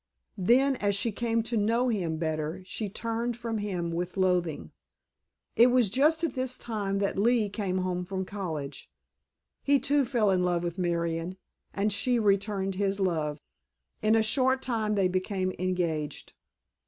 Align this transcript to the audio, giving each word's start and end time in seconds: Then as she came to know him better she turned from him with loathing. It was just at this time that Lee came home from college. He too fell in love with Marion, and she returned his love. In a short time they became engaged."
Then 0.39 0.77
as 0.77 0.95
she 0.95 1.11
came 1.11 1.43
to 1.43 1.55
know 1.55 1.89
him 1.89 2.17
better 2.17 2.63
she 2.65 2.89
turned 2.89 3.37
from 3.37 3.59
him 3.59 3.91
with 3.91 4.17
loathing. 4.17 4.71
It 5.55 5.67
was 5.67 5.91
just 5.91 6.23
at 6.23 6.33
this 6.33 6.57
time 6.57 6.97
that 6.97 7.19
Lee 7.19 7.49
came 7.49 7.77
home 7.77 8.03
from 8.05 8.25
college. 8.25 8.89
He 9.61 9.77
too 9.79 10.03
fell 10.05 10.31
in 10.31 10.41
love 10.41 10.63
with 10.63 10.79
Marion, 10.79 11.37
and 11.71 11.93
she 11.93 12.17
returned 12.17 12.73
his 12.81 12.99
love. 12.99 13.41
In 14.01 14.15
a 14.15 14.23
short 14.23 14.63
time 14.63 14.95
they 14.95 15.07
became 15.07 15.51
engaged." 15.59 16.33